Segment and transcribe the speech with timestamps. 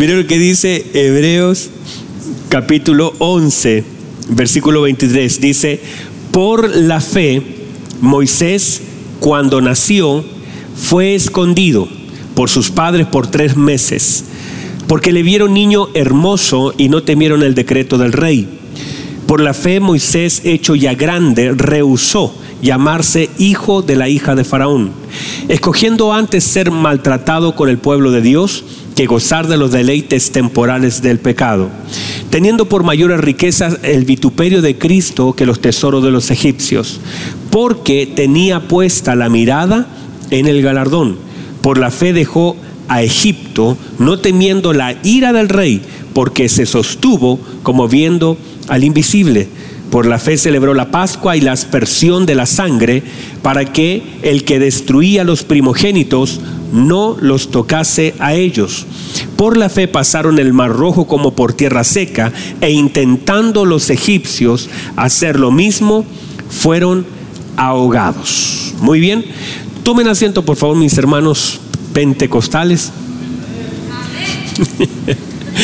[0.00, 1.68] Miren lo que dice Hebreos
[2.48, 3.84] capítulo 11,
[4.30, 5.42] versículo 23.
[5.42, 5.78] Dice,
[6.30, 7.42] por la fe,
[8.00, 8.80] Moisés,
[9.18, 10.24] cuando nació,
[10.74, 11.86] fue escondido
[12.34, 14.24] por sus padres por tres meses,
[14.86, 18.48] porque le vieron niño hermoso y no temieron el decreto del rey.
[19.26, 24.92] Por la fe, Moisés, hecho ya grande, rehusó llamarse hijo de la hija de Faraón,
[25.48, 28.64] escogiendo antes ser maltratado con el pueblo de Dios
[29.00, 31.70] que gozar de los deleites temporales del pecado,
[32.28, 37.00] teniendo por mayores riquezas el vituperio de Cristo que los tesoros de los egipcios,
[37.48, 39.86] porque tenía puesta la mirada
[40.30, 41.16] en el galardón.
[41.62, 45.80] Por la fe dejó a Egipto, no temiendo la ira del rey,
[46.12, 48.36] porque se sostuvo como viendo
[48.68, 49.48] al invisible
[49.90, 53.02] por la fe celebró la Pascua y la aspersión de la sangre
[53.42, 56.40] para que el que destruía los primogénitos
[56.72, 58.86] no los tocase a ellos.
[59.36, 64.70] Por la fe pasaron el mar rojo como por tierra seca e intentando los egipcios
[64.96, 66.04] hacer lo mismo,
[66.48, 67.04] fueron
[67.56, 68.74] ahogados.
[68.80, 69.24] Muy bien,
[69.82, 71.60] tomen asiento por favor mis hermanos
[71.92, 72.92] pentecostales.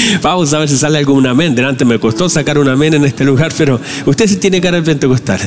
[0.23, 1.55] Vamos a ver si sale algún amén.
[1.55, 4.83] Delante me costó sacar un amén en este lugar, pero usted sí tiene cara de
[4.83, 5.41] pentecostal.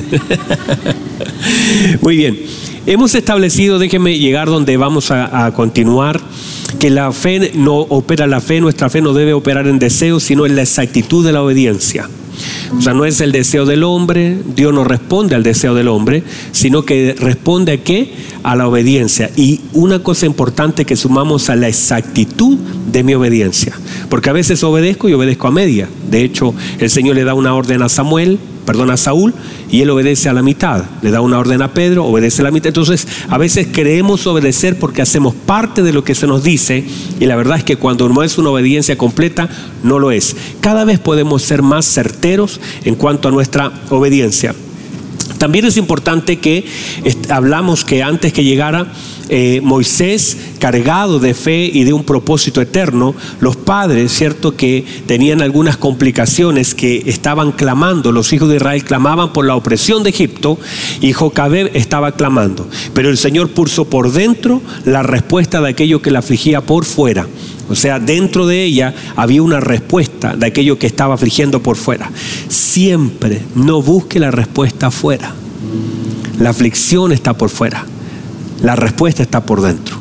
[2.01, 2.39] Muy bien.
[2.85, 6.19] Hemos establecido, déjeme llegar donde vamos a, continuar,
[6.79, 10.45] que la fe no opera la fe, nuestra fe no debe operar en deseos, sino
[10.45, 12.09] en la exactitud de la obediencia.
[12.77, 16.23] O sea, no es el deseo del hombre, Dios no responde al deseo del hombre,
[16.51, 18.13] sino que responde a qué?
[18.43, 19.29] A la obediencia.
[19.35, 22.57] Y una cosa importante que sumamos a la exactitud
[22.91, 23.73] de mi obediencia.
[24.09, 25.87] Porque a veces obedezco y obedezco a media.
[26.09, 29.33] De hecho, el Señor le da una orden a Samuel, perdón, a Saúl,
[29.71, 30.83] y él obedece a la mitad.
[31.01, 32.67] Le da una orden a Pedro, obedece a la mitad.
[32.67, 36.83] Entonces, a veces creemos obedecer porque hacemos parte de lo que se nos dice,
[37.19, 39.49] y la verdad es que cuando no es una obediencia completa,
[39.83, 40.35] no lo es.
[40.59, 44.55] Cada vez podemos ser más certeros en cuanto a nuestra obediencia.
[45.37, 46.65] También es importante que
[47.29, 48.91] hablamos que antes que llegara
[49.31, 55.43] eh, Moisés, cargado de fe y de un propósito eterno, los padres, cierto, que tenían
[55.43, 60.57] algunas complicaciones que estaban clamando, los hijos de Israel clamaban por la opresión de Egipto
[60.99, 62.67] y Jocabed estaba clamando.
[62.95, 67.27] Pero el Señor puso por dentro la respuesta de aquello que la afligía por fuera.
[67.69, 72.11] O sea, dentro de ella había una respuesta de aquello que estaba afligiendo por fuera.
[72.47, 75.33] Siempre no busque la respuesta afuera.
[76.39, 77.85] La aflicción está por fuera.
[78.61, 79.97] La respuesta está por dentro.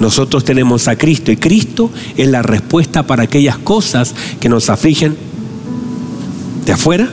[0.00, 5.16] Nosotros tenemos a Cristo y Cristo es la respuesta para aquellas cosas que nos afligen
[6.64, 7.08] de afuera.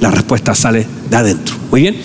[0.00, 1.54] La respuesta sale de adentro.
[1.70, 1.96] Muy bien.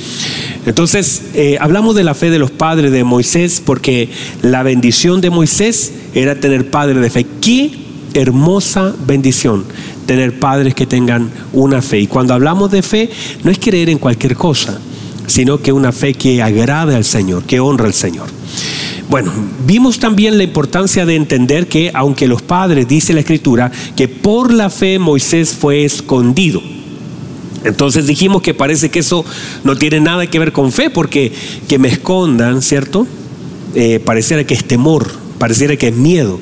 [0.65, 4.09] Entonces, eh, hablamos de la fe de los padres de Moisés porque
[4.41, 7.25] la bendición de Moisés era tener padres de fe.
[7.41, 7.71] Qué
[8.13, 9.65] hermosa bendición
[10.05, 11.99] tener padres que tengan una fe.
[11.99, 13.09] Y cuando hablamos de fe,
[13.43, 14.79] no es creer en cualquier cosa
[15.27, 18.27] sino que una fe que agrade al Señor, que honra al Señor.
[19.09, 19.31] Bueno,
[19.65, 24.53] vimos también la importancia de entender que aunque los padres, dice la Escritura, que por
[24.53, 26.61] la fe Moisés fue escondido.
[27.63, 29.23] Entonces dijimos que parece que eso
[29.63, 31.31] no tiene nada que ver con fe, porque
[31.67, 33.07] que me escondan, ¿cierto?
[33.75, 35.07] Eh, pareciera que es temor,
[35.37, 36.39] pareciera que es miedo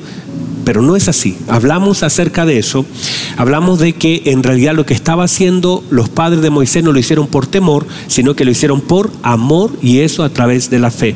[0.69, 1.35] pero no es así.
[1.47, 2.85] Hablamos acerca de eso,
[3.37, 6.99] hablamos de que en realidad lo que estaba haciendo los padres de Moisés no lo
[6.99, 10.91] hicieron por temor, sino que lo hicieron por amor y eso a través de la
[10.91, 11.15] fe.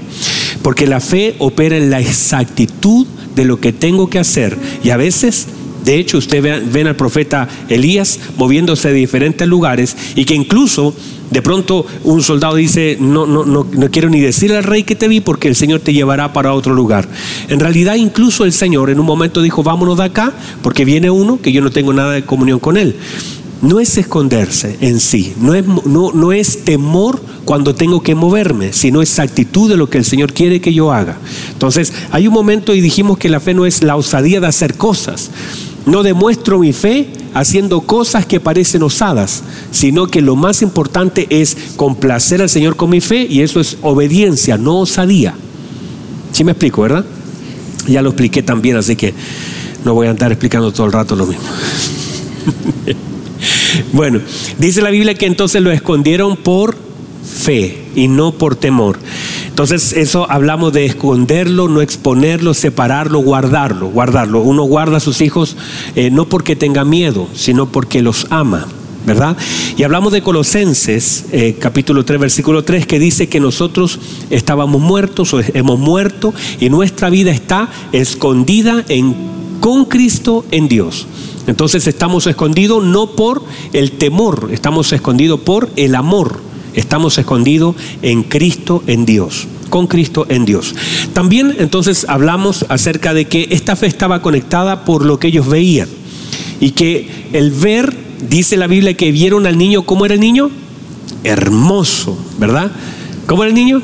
[0.64, 4.98] Porque la fe opera en la exactitud de lo que tengo que hacer y a
[4.98, 5.46] veces
[5.84, 10.96] de hecho, usted ven, al profeta Elías moviéndose de diferentes lugares y que incluso
[11.30, 14.96] de pronto un soldado dice, no, no, no, no quiero ni decir al rey que
[14.96, 17.08] te vi porque el Señor te llevará para otro lugar.
[17.50, 21.42] En realidad incluso el Señor en un momento dijo, vámonos de acá porque viene uno
[21.42, 22.96] que yo no tengo nada de comunión con él.
[23.64, 28.74] No es esconderse en sí, no es, no, no es temor cuando tengo que moverme,
[28.74, 31.18] sino es actitud de lo que el Señor quiere que yo haga.
[31.54, 34.76] Entonces, hay un momento y dijimos que la fe no es la osadía de hacer
[34.76, 35.32] cosas,
[35.86, 41.56] no demuestro mi fe haciendo cosas que parecen osadas, sino que lo más importante es
[41.78, 45.36] complacer al Señor con mi fe y eso es obediencia, no osadía.
[46.34, 47.06] ¿Sí me explico, verdad?
[47.88, 49.14] Ya lo expliqué también, así que
[49.86, 51.46] no voy a andar explicando todo el rato lo mismo.
[53.94, 54.20] bueno,
[54.58, 56.78] dice la Biblia que entonces lo escondieron por
[57.24, 59.00] fe y no por temor.
[59.48, 64.42] Entonces, eso hablamos de esconderlo, no exponerlo, separarlo, guardarlo, guardarlo.
[64.42, 65.56] Uno guarda a sus hijos
[65.96, 68.68] eh, no porque tenga miedo, sino porque los ama.
[69.06, 69.36] ¿verdad?
[69.76, 74.00] Y hablamos de Colosenses, eh, capítulo 3, versículo 3, que dice que nosotros
[74.30, 79.14] estábamos muertos o hemos muerto y nuestra vida está escondida en
[79.60, 81.08] con Cristo en Dios.
[81.48, 83.44] Entonces estamos escondidos no por
[83.74, 86.40] el temor, estamos escondidos por el amor.
[86.74, 90.76] Estamos escondidos en Cristo en Dios con Cristo en Dios.
[91.14, 95.90] También entonces hablamos acerca de que esta fe estaba conectada por lo que ellos veían
[96.60, 97.92] y que el ver,
[98.30, 100.52] dice la Biblia, que vieron al niño, ¿cómo era el niño?
[101.24, 102.72] Hermoso, ¿verdad?
[103.26, 103.82] ¿Cómo era el niño?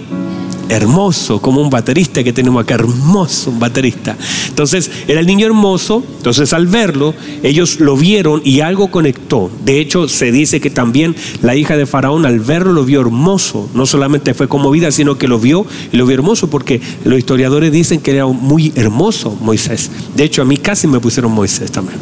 [0.69, 4.16] Hermoso, como un baterista que tenemos acá, hermoso, un baterista.
[4.48, 7.13] Entonces, era el niño hermoso, entonces al verlo,
[7.44, 9.50] ellos lo vieron y algo conectó.
[9.66, 13.69] De hecho, se dice que también la hija de Faraón al verlo lo vio hermoso,
[13.74, 17.71] no solamente fue conmovida, sino que lo vio y lo vio hermoso, porque los historiadores
[17.71, 19.89] dicen que era muy hermoso Moisés.
[20.16, 22.00] De hecho, a mí casi me pusieron Moisés también.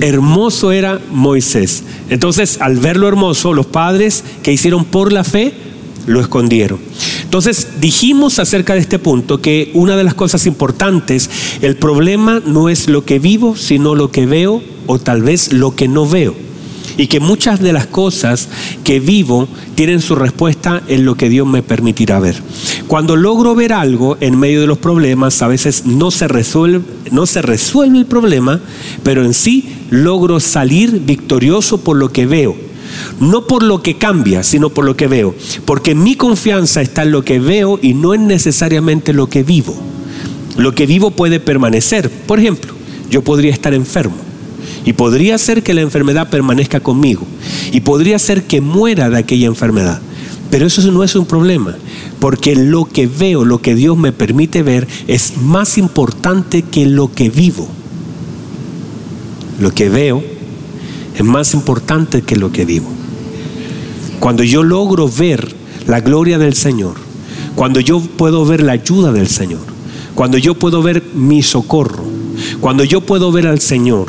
[0.00, 1.82] Hermoso era Moisés.
[2.08, 5.52] Entonces, al verlo hermoso, los padres que hicieron por la fe,
[6.08, 6.78] lo escondieron.
[7.22, 12.68] Entonces dijimos acerca de este punto que una de las cosas importantes, el problema no
[12.68, 16.34] es lo que vivo, sino lo que veo o tal vez lo que no veo.
[16.96, 18.48] Y que muchas de las cosas
[18.82, 19.46] que vivo
[19.76, 22.42] tienen su respuesta en lo que Dios me permitirá ver.
[22.88, 26.80] Cuando logro ver algo en medio de los problemas, a veces no se resuelve,
[27.12, 28.60] no se resuelve el problema,
[29.04, 32.67] pero en sí logro salir victorioso por lo que veo
[33.20, 35.34] no por lo que cambia, sino por lo que veo.
[35.64, 39.76] Porque mi confianza está en lo que veo y no en necesariamente lo que vivo.
[40.56, 42.10] Lo que vivo puede permanecer.
[42.10, 42.74] Por ejemplo,
[43.10, 44.16] yo podría estar enfermo
[44.84, 47.26] y podría ser que la enfermedad permanezca conmigo
[47.72, 50.00] y podría ser que muera de aquella enfermedad.
[50.50, 51.76] Pero eso no es un problema,
[52.20, 57.12] porque lo que veo, lo que Dios me permite ver, es más importante que lo
[57.12, 57.68] que vivo.
[59.60, 60.22] Lo que veo
[61.16, 62.97] es más importante que lo que vivo.
[64.20, 65.54] Cuando yo logro ver
[65.86, 66.94] la gloria del Señor,
[67.54, 69.60] cuando yo puedo ver la ayuda del Señor,
[70.14, 72.04] cuando yo puedo ver mi socorro,
[72.60, 74.06] cuando yo puedo ver al Señor,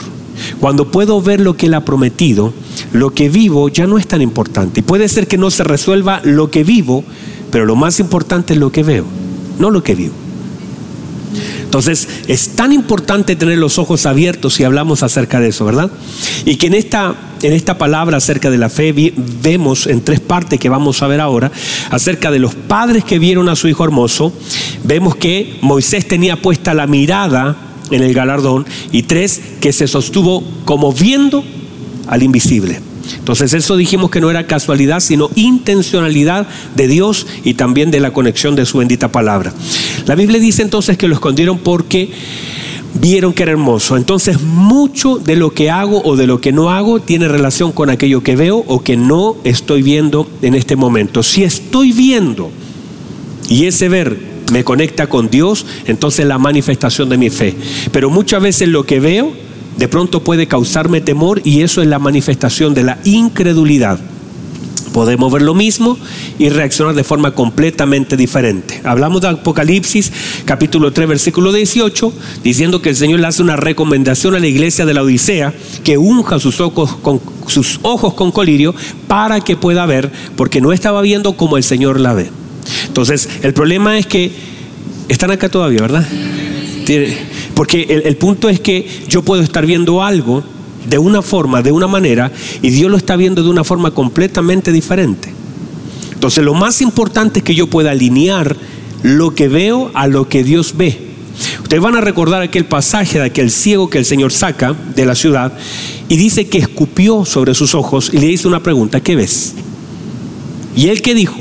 [0.60, 2.54] cuando puedo ver lo que Él ha prometido,
[2.94, 4.82] lo que vivo ya no es tan importante.
[4.82, 7.04] Puede ser que no se resuelva lo que vivo,
[7.52, 9.06] pero lo más importante es lo que veo,
[9.60, 10.14] no lo que vivo.
[11.69, 15.92] Entonces, es tan importante tener los ojos abiertos si hablamos acerca de eso, ¿verdad?
[16.44, 17.13] Y que en esta,
[17.44, 18.92] en esta palabra acerca de la fe
[19.44, 21.51] vemos en tres partes que vamos a ver ahora,
[21.92, 24.33] acerca de los padres que vieron a su hijo hermoso,
[24.83, 27.56] vemos que Moisés tenía puesta la mirada
[27.92, 31.44] en el galardón y tres, que se sostuvo como viendo
[32.07, 32.88] al invisible.
[33.18, 38.12] Entonces eso dijimos que no era casualidad, sino intencionalidad de Dios y también de la
[38.12, 39.54] conexión de su bendita palabra.
[40.06, 42.12] La Biblia dice entonces que lo escondieron porque
[42.96, 43.98] vieron que era hermoso.
[43.98, 47.90] Entonces mucho de lo que hago o de lo que no hago tiene relación con
[47.90, 51.24] aquello que veo o que no estoy viendo en este momento.
[51.24, 52.52] Si estoy viendo
[53.48, 57.56] y ese ver me conecta con Dios, entonces la manifestación de mi fe.
[57.92, 59.49] Pero muchas veces lo que veo
[59.80, 63.98] de pronto puede causarme temor y eso es la manifestación de la incredulidad.
[64.92, 65.98] Podemos ver lo mismo
[66.38, 68.81] y reaccionar de forma completamente diferente.
[68.84, 70.12] Hablamos de Apocalipsis
[70.44, 72.12] capítulo 3 versículo 18
[72.44, 75.54] diciendo que el Señor le hace una recomendación a la iglesia de la Odisea
[75.86, 78.75] que unja sus ojos con, colirio
[79.08, 82.30] para que pueda ver porque no estaba viendo como el Señor la ve.
[82.88, 84.34] Entonces el problema es que
[85.08, 86.06] están acá todavía, ¿verdad?
[87.53, 90.43] Porque el, punto es que yo puedo estar viendo algo
[90.88, 92.31] de una forma, de una manera,
[92.62, 95.31] y Dios lo está viendo de una forma completamente diferente.
[96.13, 98.55] Entonces lo más importante es que yo pueda alinear
[99.03, 101.10] lo que veo a lo que Dios ve.
[101.62, 105.15] Ustedes van a recordar aquel pasaje de aquel ciego que el Señor saca de la
[105.15, 105.53] ciudad
[106.10, 109.53] y dice que escupió sobre sus ojos y le hizo una pregunta, ¿qué ves?
[110.75, 111.38] Y él que dijo,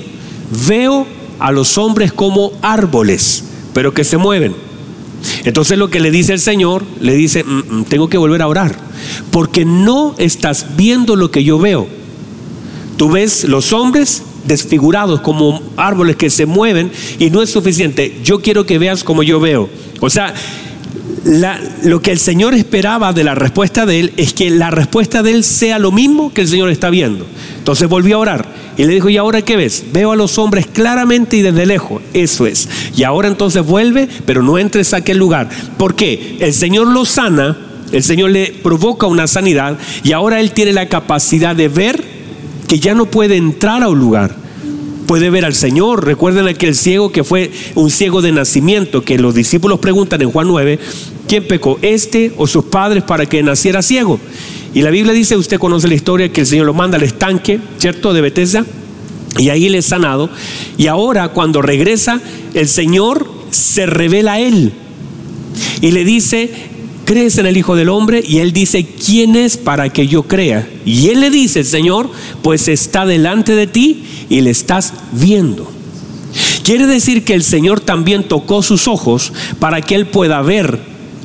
[0.68, 1.06] veo
[1.38, 4.67] a los hombres como árboles, pero que se mueven.
[5.44, 8.48] Entonces lo que le dice el Señor, le dice, mm, mm, tengo que volver a
[8.48, 8.76] orar,
[9.30, 11.86] porque no estás viendo lo que yo veo.
[12.96, 18.18] Tú ves los hombres desfigurados como árboles que se mueven y no es suficiente.
[18.24, 19.68] Yo quiero que veas como yo veo.
[20.00, 20.34] O sea,
[21.84, 25.32] lo que el Señor esperaba de la respuesta de él es que la respuesta de
[25.32, 27.26] él sea lo mismo que el Señor está viendo.
[27.58, 28.48] Entonces volvió a orar
[28.78, 29.86] y le dijo, ¿y ahora qué ves?
[29.92, 32.00] Veo a los hombres claramente y desde lejos.
[32.14, 32.68] Eso es.
[32.96, 35.48] Y ahora entonces vuelve, pero no entres a aquel lugar.
[35.76, 36.36] ¿Por qué?
[36.38, 37.58] El Señor lo sana,
[37.90, 42.04] el Señor le provoca una sanidad y ahora él tiene la capacidad de ver
[42.68, 44.47] que ya no puede entrar a un lugar
[45.08, 46.04] puede ver al Señor.
[46.04, 50.46] Recuerden aquel ciego que fue un ciego de nacimiento, que los discípulos preguntan en Juan
[50.46, 50.78] 9,
[51.26, 51.78] ¿quién pecó?
[51.82, 54.20] ¿Este o sus padres para que naciera ciego?
[54.74, 57.58] Y la Biblia dice, usted conoce la historia, que el Señor lo manda al estanque,
[57.78, 58.12] ¿cierto?
[58.12, 58.64] De Bethesda.
[59.38, 60.30] Y ahí le es sanado.
[60.76, 62.20] Y ahora cuando regresa,
[62.52, 64.72] el Señor se revela a él.
[65.80, 66.50] y le dice,
[67.08, 68.22] ¿crees en el Hijo del Hombre?
[68.22, 70.68] Y él dice, ¿quién es para que yo crea?
[70.84, 72.10] Y él le dice, Señor,
[72.42, 75.72] pues está delante de ti y le estás viendo.
[76.64, 80.80] Quiere decir que el Señor también tocó sus ojos para que él pueda ver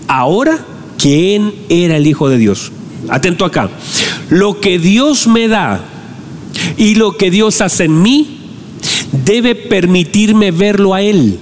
[0.08, 0.66] ahora
[0.98, 2.72] quién era el Hijo de Dios.
[3.10, 3.70] Atento acá.
[4.30, 5.84] Lo que Dios me da
[6.78, 8.38] y lo que Dios hace en mí
[9.25, 11.40] debe permitirme verlo a Él.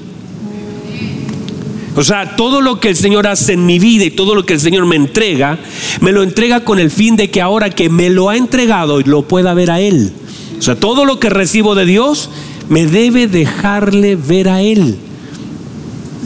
[1.96, 4.54] O sea, todo lo que el Señor hace en mi vida y todo lo que
[4.54, 5.60] el Señor me entrega,
[6.00, 9.24] me lo entrega con el fin de que ahora que me lo ha entregado, lo
[9.24, 10.12] pueda ver a Él.
[10.58, 12.30] O sea, todo lo que recibo de Dios
[12.70, 14.96] me debe dejarle ver a Él.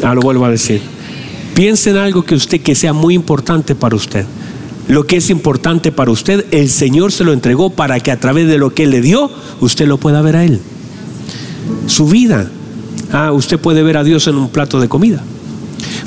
[0.04, 0.82] Ah, lo vuelvo a decir.
[1.56, 4.26] Piense en algo que usted que sea muy importante para usted.
[4.88, 8.48] Lo que es importante para usted, el Señor se lo entregó para que a través
[8.48, 9.32] de lo que Él le dio,
[9.62, 10.60] usted lo pueda ver a Él.
[11.88, 12.52] Su vida.
[13.12, 15.24] Ah, usted puede ver a Dios en un plato de comida.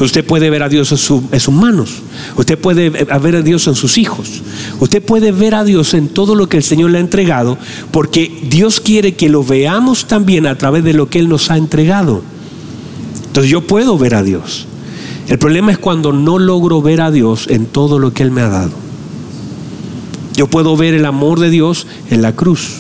[0.00, 0.98] Usted puede ver a Dios en,
[1.40, 1.90] sus manos.
[2.36, 4.42] Usted puede ver a Dios en sus hijos.
[4.78, 7.58] Usted puede ver a Dios en todo lo que el Señor le ha entregado,
[7.90, 11.56] porque Dios quiere que lo veamos también a través de lo que Él nos ha
[11.56, 12.22] entregado.
[13.26, 14.66] Entonces yo puedo ver a Dios.
[15.28, 18.40] El problema es cuando no logro ver a Dios en todo lo que Él me
[18.40, 18.72] ha dado.
[20.34, 22.76] Yo puedo ver el amor de Dios en la cruz.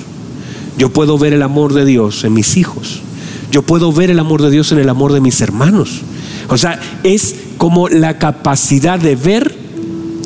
[0.78, 3.00] Yo puedo ver el amor de Dios en mis hijos.
[3.50, 6.02] Yo puedo ver el amor de Dios en el amor de mis hermanos.
[6.48, 9.54] O sea, es como la capacidad de ver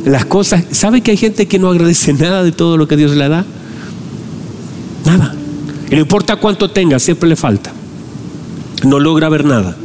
[0.05, 0.65] las cosas.
[0.71, 3.45] ¿Sabe que hay gente que no agradece nada de todo lo que Dios le da?
[5.05, 5.35] Nada.
[5.91, 7.73] Y no importa cuánto tenga, siempre le falta.
[8.85, 9.77] No logra ver nada.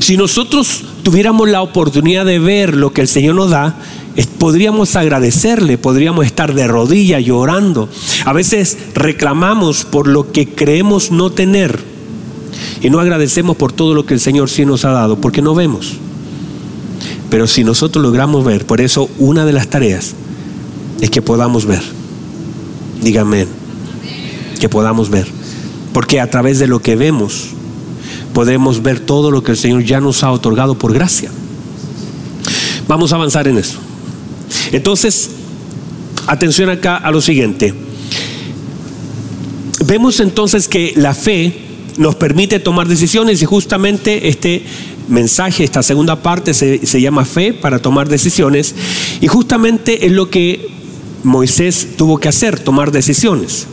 [0.00, 3.76] Si nosotros tuviéramos la oportunidad de ver lo que el Señor nos da,
[4.38, 7.88] podríamos agradecerle, podríamos estar de rodillas llorando.
[8.24, 11.91] A veces reclamamos por lo que creemos no tener
[12.82, 15.54] y no agradecemos por todo lo que el Señor sí nos ha dado, porque no
[15.54, 15.94] vemos.
[17.30, 20.14] Pero si nosotros logramos ver, por eso una de las tareas
[21.00, 21.82] es que podamos ver.
[23.00, 23.46] Dígame,
[24.60, 25.28] que podamos ver.
[25.92, 27.50] Porque a través de lo que vemos,
[28.34, 31.30] podemos ver todo lo que el Señor ya nos ha otorgado por gracia.
[32.88, 33.78] Vamos a avanzar en eso.
[34.72, 35.30] Entonces,
[36.26, 37.72] atención acá a lo siguiente.
[39.86, 44.64] Vemos entonces que la fe nos permite tomar decisiones y justamente este
[45.08, 48.74] mensaje, esta segunda parte se, se, llama fe para tomar decisiones
[49.20, 50.70] y justamente es lo que
[51.22, 53.66] Moisés tuvo que hacer, tomar decisiones.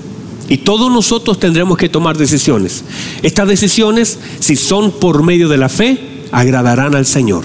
[0.47, 2.83] Y todos nosotros tendremos que tomar decisiones.
[3.21, 5.99] Estas decisiones, si son por medio de la fe,
[6.31, 7.43] agradarán al Señor.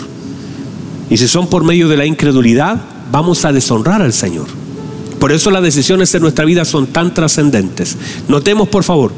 [1.10, 4.63] Y si son por medio de la incredulidad, vamos a deshonrar al Señor.
[5.24, 7.96] Por eso las decisiones en nuestra vida son tan trascendentes.
[8.28, 9.10] Notemos, por favor,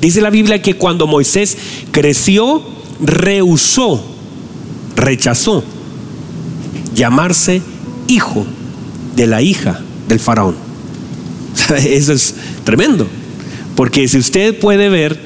[0.00, 1.56] dice la Biblia que cuando Moisés
[1.92, 2.60] creció,
[3.00, 4.04] rehusó,
[4.96, 5.62] rechazó
[6.96, 7.62] llamarse
[8.08, 8.44] hijo
[9.14, 10.56] de la hija del faraón.
[11.76, 13.06] Eso es tremendo.
[13.76, 15.16] Porque si usted puede ver,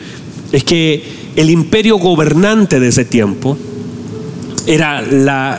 [0.52, 1.02] es que
[1.36, 3.56] el imperio gobernante de ese tiempo
[4.66, 5.58] era la,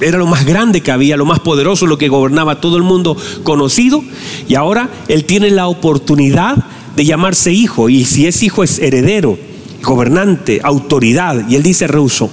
[0.00, 3.16] era lo más grande que había, lo más poderoso, lo que gobernaba todo el mundo
[3.42, 4.02] conocido.
[4.48, 6.56] Y ahora él tiene la oportunidad
[6.94, 7.88] de llamarse hijo.
[7.88, 9.38] Y si es hijo es heredero,
[9.82, 11.48] gobernante, autoridad.
[11.48, 12.30] Y él dice rehusó.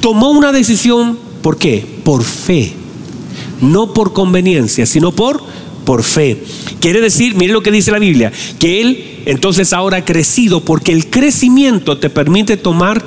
[0.00, 1.84] Tomó una decisión, ¿por qué?
[2.04, 2.72] Por fe.
[3.60, 5.42] No por conveniencia, sino por,
[5.84, 6.42] por fe.
[6.80, 10.92] Quiere decir, mire lo que dice la Biblia, que él entonces ahora ha crecido porque
[10.92, 13.04] el crecimiento te permite tomar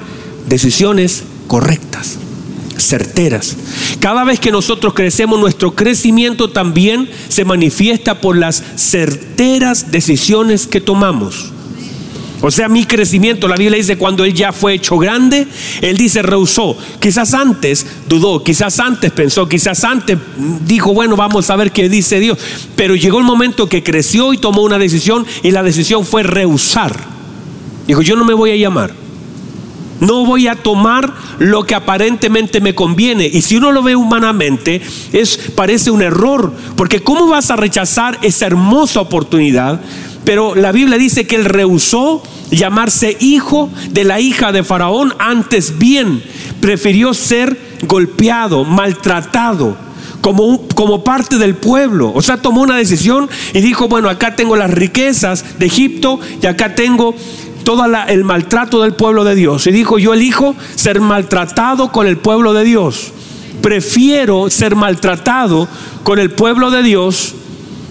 [0.47, 2.17] decisiones correctas
[2.83, 3.57] certeras.
[3.99, 10.81] Cada vez que nosotros crecemos, nuestro crecimiento también se manifiesta por las certeras decisiones que
[10.81, 11.51] tomamos.
[12.43, 15.47] O sea, mi crecimiento, la Biblia dice, cuando él ya fue hecho grande,
[15.81, 16.75] él dice, rehusó.
[16.99, 20.17] Quizás antes dudó, quizás antes pensó, quizás antes
[20.65, 22.39] dijo, bueno, vamos a ver qué dice Dios.
[22.75, 26.95] Pero llegó el momento que creció y tomó una decisión y la decisión fue rehusar.
[27.85, 28.91] Dijo, yo no me voy a llamar.
[30.01, 33.27] No voy a tomar lo que aparentemente me conviene.
[33.27, 34.81] Y si uno lo ve humanamente,
[35.13, 36.51] es, parece un error.
[36.75, 39.79] Porque ¿cómo vas a rechazar esa hermosa oportunidad?
[40.25, 45.13] Pero la Biblia dice que él rehusó llamarse hijo de la hija de Faraón.
[45.19, 46.23] Antes bien,
[46.59, 49.77] prefirió ser golpeado, maltratado.
[50.21, 52.11] Como, como, parte del pueblo.
[52.13, 56.45] O sea, tomó una decisión y dijo, bueno, acá tengo las riquezas de Egipto y
[56.45, 57.15] acá tengo
[57.63, 59.67] todo el maltrato del pueblo de Dios.
[59.67, 63.11] Y dijo, yo elijo ser maltratado con el pueblo de Dios.
[63.61, 65.67] Prefiero ser maltratado
[66.03, 67.35] con el pueblo de Dios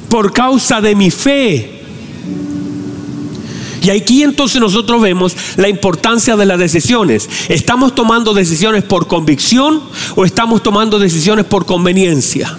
[0.09, 1.81] por causa de mi fe.
[3.83, 7.29] Y aquí entonces nosotros vemos la importancia de las decisiones.
[7.49, 9.83] ¿Estamos tomando decisiones por convicción
[10.17, 12.59] o estamos tomando decisiones por conveniencia?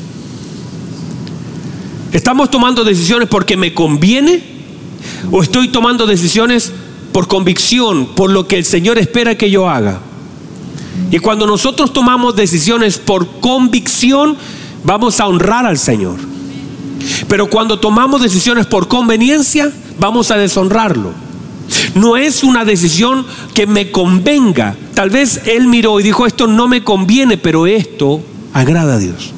[2.11, 4.41] ¿Estamos tomando decisiones porque me conviene
[5.31, 6.71] o estoy tomando decisiones
[7.11, 9.99] por convicción, por lo que el Señor espera que yo haga?
[11.11, 14.37] Y cuando nosotros tomamos decisiones por convicción,
[14.83, 16.17] vamos a honrar al Señor.
[17.27, 21.11] Pero cuando tomamos decisiones por conveniencia, vamos a deshonrarlo.
[21.95, 24.75] No es una decisión que me convenga.
[24.93, 28.21] Tal vez él miró y dijo, esto no me conviene, pero esto
[28.53, 29.31] agrada a Dios.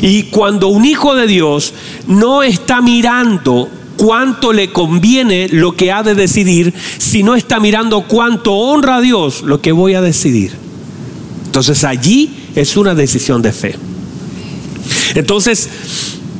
[0.00, 1.74] Y cuando un hijo de Dios
[2.06, 3.68] no está mirando
[3.98, 9.42] cuánto le conviene lo que ha de decidir, sino está mirando cuánto honra a Dios
[9.42, 10.52] lo que voy a decidir.
[11.44, 13.74] Entonces allí es una decisión de fe.
[15.14, 15.68] Entonces,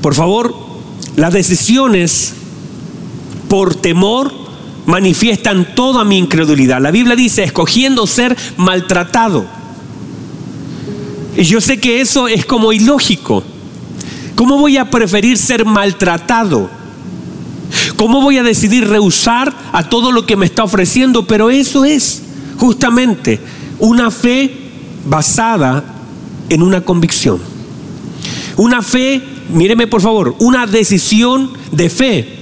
[0.00, 0.54] por favor,
[1.16, 2.32] las decisiones
[3.48, 4.32] por temor
[4.86, 6.80] manifiestan toda mi incredulidad.
[6.80, 9.44] La Biblia dice, escogiendo ser maltratado.
[11.36, 13.42] Y yo sé que eso es como ilógico.
[14.34, 16.77] ¿Cómo voy a preferir ser maltratado?
[17.98, 21.26] ¿Cómo voy a decidir rehusar a todo lo que me está ofreciendo?
[21.26, 22.22] Pero eso es
[22.56, 23.40] justamente
[23.80, 24.52] una fe
[25.04, 25.82] basada
[26.48, 27.40] en una convicción.
[28.56, 32.38] Una fe, míreme por favor, una decisión de fe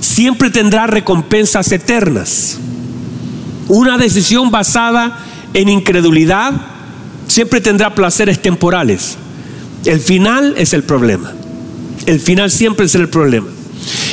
[0.00, 2.58] siempre tendrá recompensas eternas.
[3.68, 5.18] Una decisión basada
[5.52, 6.54] en incredulidad
[7.26, 9.18] siempre tendrá placeres temporales.
[9.84, 11.34] El final es el problema.
[12.06, 13.48] El final siempre es el problema.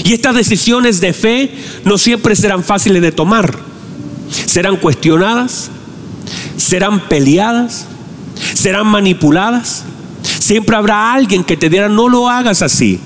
[0.04, 1.52] Y estas decisiones de fe
[1.84, 3.58] no siempre serán fáciles de tomar.
[4.46, 5.70] Serán cuestionadas,
[6.58, 7.86] serán peleadas,
[8.54, 9.84] serán manipuladas.
[10.40, 13.00] Siempre habrá alguien que te diga, no lo hagas así.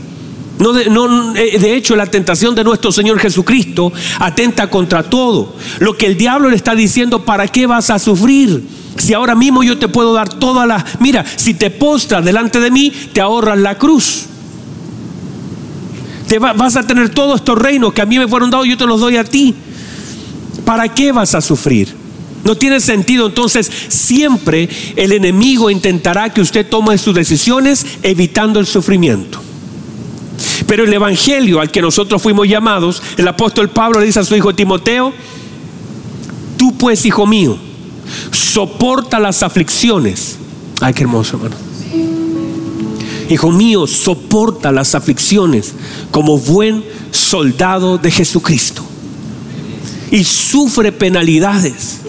[0.61, 5.55] No eh, de, hecho, la tentación de nuestro Señor Jesucristo atenta contra todo.
[5.79, 8.63] Lo que el diablo le está diciendo, ¿para qué vas a sufrir?
[8.97, 10.99] Si ahora mismo yo te puedo dar todas las...
[10.99, 14.27] Mira, si te postras delante de mí, te ahorras la cruz.
[16.31, 18.85] Te vas a tener todos estos reinos que a mí me fueron dados, yo te
[18.85, 19.53] los doy a ti.
[20.63, 21.93] ¿Para qué vas a sufrir?
[22.45, 23.27] No tiene sentido.
[23.27, 29.41] Entonces, siempre el enemigo intentará que usted tome sus decisiones evitando el sufrimiento.
[30.67, 34.33] Pero el Evangelio al que nosotros fuimos llamados, el apóstol Pablo le dice a su
[34.33, 35.11] hijo Timoteo,
[36.55, 37.57] tú pues, hijo mío,
[38.31, 40.37] soporta las aflicciones.
[40.79, 41.70] Ay, qué hermoso, hermano.
[43.31, 45.73] Hijo mío, soporta las aflicciones
[46.11, 48.83] como buen soldado de Jesucristo.
[50.11, 52.01] Y sufre penalidades.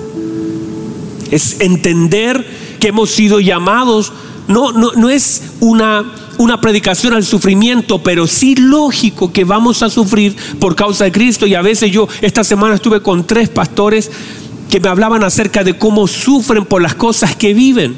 [1.31, 2.45] Es entender
[2.81, 4.13] que hemos sido llamados,
[4.49, 6.05] no, no, no es una
[6.39, 11.47] una predicación al sufrimiento, pero sí lógico que vamos a sufrir por causa de Cristo.
[11.47, 14.11] Y a veces yo esta semana estuve con tres pastores
[14.69, 17.95] que me hablaban acerca de cómo sufren por las cosas que viven.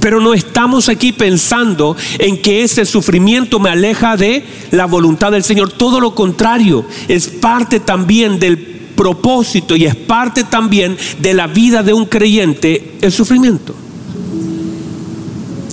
[0.00, 5.42] Pero no estamos aquí pensando en que ese sufrimiento me aleja de la voluntad del
[5.42, 5.72] Señor.
[5.72, 8.58] Todo lo contrario, es parte también del
[8.98, 13.74] propósito y es parte también de la vida de un creyente el sufrimiento.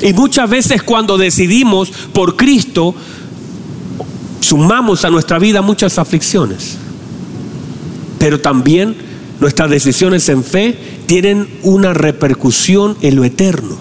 [0.02, 2.94] Y muchas veces cuando decidimos por Cristo,
[4.40, 6.78] sumamos a nuestra vida muchas aflicciones.
[8.20, 8.96] Pero también
[9.40, 13.76] nuestras decisiones en fe tienen una repercusión en lo eterno.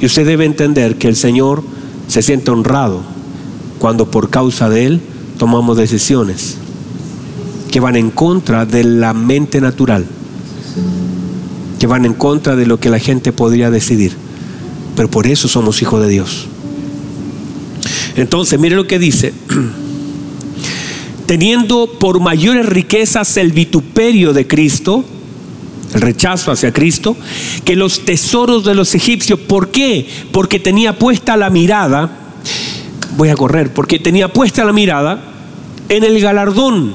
[0.00, 1.62] Y usted debe entender que el Señor
[2.08, 3.02] se siente honrado
[3.78, 5.00] cuando por causa de Él
[5.38, 6.56] tomamos decisiones
[7.70, 10.04] que van en contra de la mente natural,
[11.78, 14.12] que van en contra de lo que la gente podría decidir
[15.00, 16.46] pero por eso somos hijos de Dios.
[18.16, 19.32] Entonces, mire lo que dice.
[21.26, 25.04] Teniendo por mayores riquezas el vituperio de Cristo,
[25.94, 27.16] el rechazo hacia Cristo,
[27.64, 29.40] que los tesoros de los egipcios.
[29.40, 30.06] ¿Por qué?
[30.32, 32.10] Porque tenía puesta la mirada,
[33.16, 35.22] voy a correr, porque tenía puesta la mirada
[35.88, 36.94] en el galardón.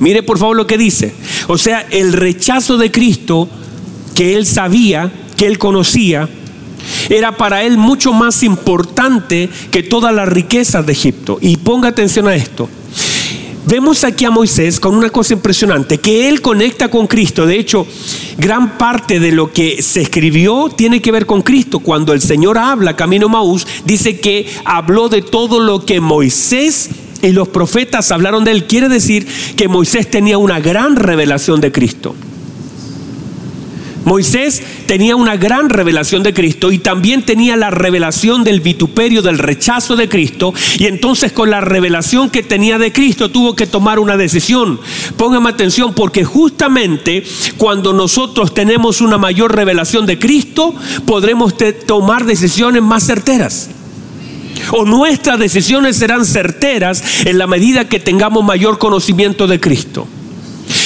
[0.00, 1.14] Mire por favor lo que dice.
[1.48, 3.48] O sea, el rechazo de Cristo
[4.14, 6.28] que él sabía, que él conocía,
[7.08, 11.38] era para él mucho más importante que todas las riquezas de Egipto.
[11.40, 12.68] Y ponga atención a esto.
[13.64, 17.46] Vemos aquí a Moisés con una cosa impresionante, que él conecta con Cristo.
[17.46, 17.86] De hecho,
[18.36, 21.78] gran parte de lo que se escribió tiene que ver con Cristo.
[21.78, 26.90] Cuando el Señor habla, Camino Maús, dice que habló de todo lo que Moisés
[27.22, 28.64] y los profetas hablaron de él.
[28.64, 32.16] Quiere decir que Moisés tenía una gran revelación de Cristo.
[34.04, 39.38] Moisés tenía una gran revelación de Cristo y también tenía la revelación del vituperio, del
[39.38, 40.52] rechazo de Cristo.
[40.78, 44.80] Y entonces con la revelación que tenía de Cristo tuvo que tomar una decisión.
[45.16, 47.22] Póngame atención porque justamente
[47.56, 50.74] cuando nosotros tenemos una mayor revelación de Cristo,
[51.06, 51.54] podremos
[51.86, 53.70] tomar decisiones más certeras.
[54.70, 60.06] O nuestras decisiones serán certeras en la medida que tengamos mayor conocimiento de Cristo.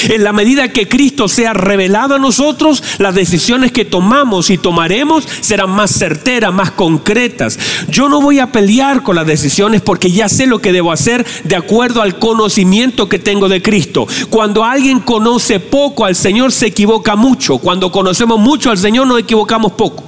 [0.08, 5.26] En la medida que Cristo sea revelado a nosotros, las decisiones que tomamos y tomaremos
[5.40, 7.58] serán más certeras, más concretas.
[7.88, 11.26] Yo no voy a pelear con las decisiones porque ya sé lo que debo hacer
[11.44, 14.06] de acuerdo al conocimiento que tengo de Cristo.
[14.30, 17.58] Cuando alguien conoce poco al Señor se equivoca mucho.
[17.58, 20.04] Cuando conocemos mucho al Señor nos equivocamos poco.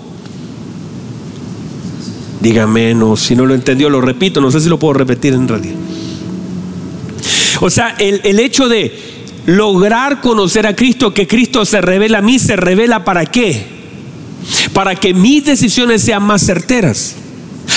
[2.40, 5.48] Dígame, no, si no lo entendió, lo repito, no sé si lo puedo repetir en
[5.48, 5.74] realidad.
[7.60, 9.07] O sea, el, el hecho de
[9.48, 13.66] lograr conocer a Cristo, que Cristo se revela a mí, se revela para qué?
[14.74, 17.16] Para que mis decisiones sean más certeras.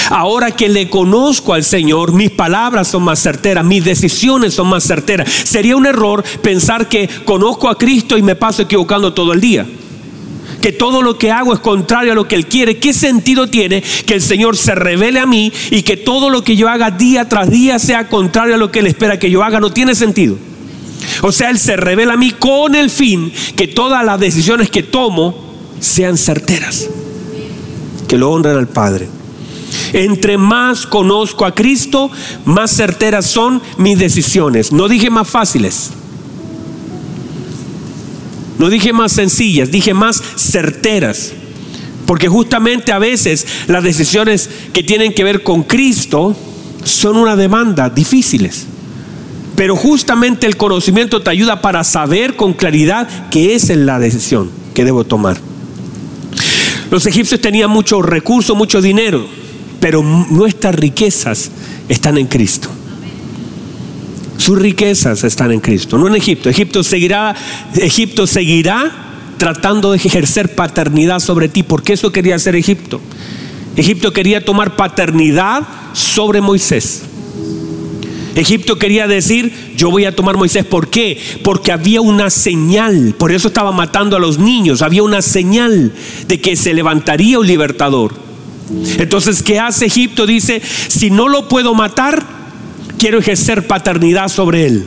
[0.09, 4.83] Ahora que le conozco al Señor, mis palabras son más certeras, mis decisiones son más
[4.83, 5.31] certeras.
[5.31, 9.65] Sería un error pensar que conozco a Cristo y me paso equivocando todo el día.
[10.61, 12.79] Que todo lo que hago es contrario a lo que Él quiere.
[12.79, 16.57] ¿Qué sentido tiene que el Señor se revele a mí y que todo lo que
[16.57, 19.61] yo haga día tras día sea contrario a lo que Él espera que yo haga?
[19.61, 20.37] No tiene sentido.
[21.21, 24.83] O sea, Él se revela a mí con el fin que todas las decisiones que
[24.83, 25.35] tomo
[25.79, 26.87] sean certeras,
[28.07, 29.07] que lo honren al Padre.
[29.93, 32.11] Entre más conozco a Cristo,
[32.45, 34.71] más certeras son mis decisiones.
[34.71, 35.91] No dije más fáciles.
[38.57, 41.33] No dije más sencillas, dije más certeras.
[42.05, 46.35] Porque justamente a veces las decisiones que tienen que ver con Cristo
[46.83, 48.67] son una demanda difíciles.
[49.61, 54.83] Pero justamente el conocimiento te ayuda para saber con claridad qué es la decisión que
[54.83, 55.37] debo tomar.
[56.89, 59.23] Los egipcios tenían muchos recursos, mucho dinero,
[59.79, 61.51] pero nuestras riquezas
[61.89, 62.69] están en Cristo.
[64.37, 66.49] Sus riquezas están en Cristo, no en Egipto.
[66.49, 67.35] Egipto seguirá,
[67.75, 68.91] Egipto seguirá
[69.37, 72.99] tratando de ejercer paternidad sobre ti, porque eso quería hacer Egipto.
[73.75, 75.61] Egipto quería tomar paternidad
[75.93, 77.03] sobre Moisés.
[78.35, 80.65] Egipto quería decir, yo voy a tomar Moisés.
[80.65, 81.19] ¿Por qué?
[81.43, 85.91] Porque había una señal, por eso estaba matando a los niños, había una señal
[86.27, 88.13] de que se levantaría un libertador.
[88.97, 90.25] Entonces, ¿qué hace Egipto?
[90.25, 92.25] Dice, si no lo puedo matar,
[92.97, 94.85] quiero ejercer paternidad sobre él.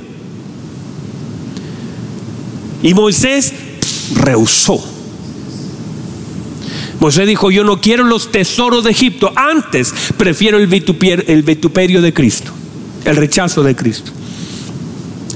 [2.83, 3.53] Y Moisés
[4.15, 4.83] rehusó.
[6.99, 12.53] Moisés dijo, yo no quiero los tesoros de Egipto, antes prefiero el vituperio de Cristo
[13.05, 14.13] el rechazo de Cristo.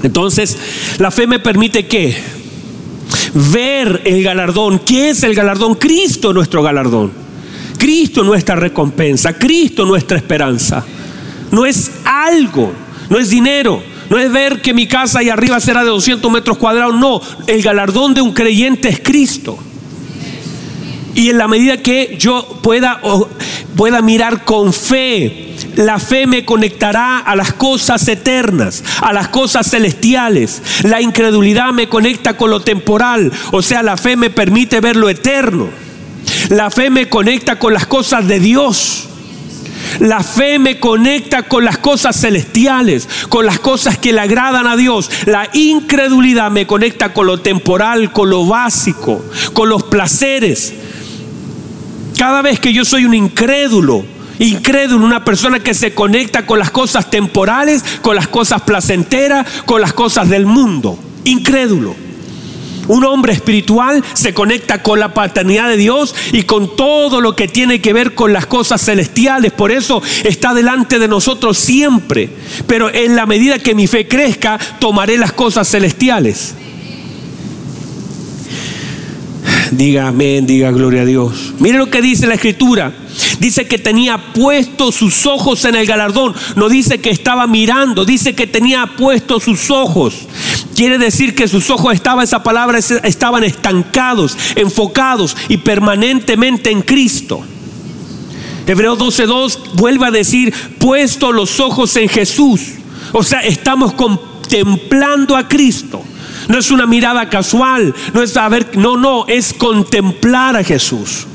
[0.03, 0.57] Entonces,
[0.97, 2.15] la fe me permite que
[3.33, 4.79] ver el galardón.
[4.79, 5.75] ¿Qué es el galardón?
[5.75, 7.11] Cristo nuestro galardón.
[7.77, 9.33] Cristo nuestra recompensa.
[9.33, 10.85] Cristo nuestra esperanza.
[11.51, 12.71] No es algo,
[13.09, 16.57] no es dinero, no es ver que mi casa ahí arriba será de 200 metros
[16.57, 16.95] cuadrados.
[16.95, 19.57] No, el galardón de un creyente es Cristo.
[21.15, 23.01] Y en la medida que yo pueda,
[23.75, 25.48] pueda mirar con fe,
[25.79, 30.61] la fe me conectará a las cosas eternas, a las cosas celestiales.
[30.83, 35.09] La incredulidad me conecta con lo temporal, o sea, la fe me permite ver lo
[35.09, 35.69] eterno.
[36.49, 39.07] La fe me conecta con las cosas de Dios.
[40.01, 44.75] La fe me conecta con las cosas celestiales, con las cosas que le agradan a
[44.75, 45.09] Dios.
[45.27, 50.73] La incredulidad me conecta con lo temporal, con lo básico, con los placeres.
[52.17, 54.03] Cada vez que yo soy un incrédulo,
[54.39, 59.81] incrédulo, una persona que se conecta con las cosas temporales, con las cosas placenteras, con
[59.81, 61.95] las cosas del mundo, incrédulo.
[62.89, 67.47] Un hombre espiritual se conecta con la paternidad de Dios y con todo lo que
[67.47, 69.51] tiene que ver con las cosas celestiales.
[69.51, 72.31] Por eso está delante de nosotros siempre.
[72.65, 76.55] Pero en la medida que mi fe crezca, tomaré las cosas celestiales.
[79.71, 81.53] Diga amén, diga gloria a Dios.
[81.59, 82.91] Mire lo que dice la escritura.
[83.39, 86.33] Dice que tenía puesto sus ojos en el galardón.
[86.55, 90.27] No dice que estaba mirando, dice que tenía puesto sus ojos.
[90.75, 97.43] Quiere decir que sus ojos estaban, esa palabra, estaban estancados, enfocados y permanentemente en Cristo.
[98.65, 102.61] Hebreo 12.2 vuelve a decir, puesto los ojos en Jesús.
[103.13, 106.03] O sea, estamos contemplando a Cristo.
[106.49, 111.27] No es una mirada casual, no es saber, no, no, es contemplar a Jesús.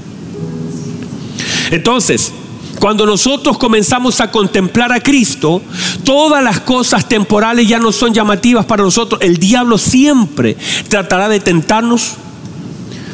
[1.71, 2.33] Entonces,
[2.81, 5.63] cuando nosotros comenzamos a contemplar a Cristo,
[6.03, 9.21] todas las cosas temporales ya no son llamativas para nosotros.
[9.23, 10.57] El diablo siempre
[10.89, 12.15] tratará de tentarnos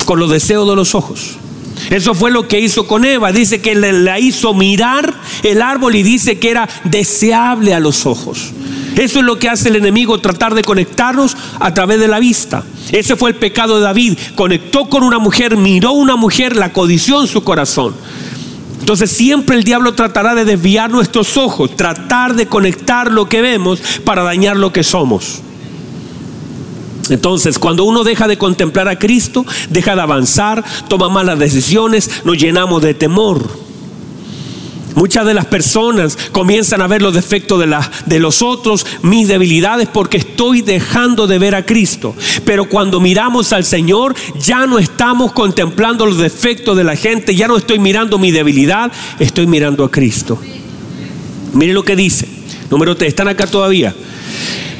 [0.06, 1.36] con los deseos de los ojos.
[1.90, 3.32] Eso fue lo que hizo con Eva.
[3.32, 8.52] Dice que la hizo mirar el árbol y dice que era deseable a los ojos.
[8.96, 12.64] Eso es lo que hace el enemigo, tratar de conectarnos a través de la vista.
[12.92, 14.18] Ese fue el pecado de David.
[14.34, 17.94] Conectó con una mujer, miró una mujer, la codició en su corazón.
[18.80, 23.80] Entonces siempre el diablo tratará de desviar nuestros ojos, tratar de conectar lo que vemos
[24.04, 25.42] para dañar lo que somos.
[27.10, 32.38] Entonces, cuando uno deja de contemplar a Cristo, deja de avanzar, toma malas decisiones, nos
[32.38, 33.69] llenamos de temor.
[34.94, 40.18] Muchas de las personas comienzan a ver los defectos de, los otros, mis debilidades, porque
[40.18, 42.14] estoy dejando de ver a Cristo.
[42.44, 47.48] Pero cuando miramos al Señor, ya no estamos contemplando los defectos de la gente, ya
[47.48, 50.38] no estoy mirando mi debilidad, estoy mirando a Cristo.
[51.52, 52.28] Mire lo que dice.
[52.70, 53.94] Número 3, ¿están acá todavía?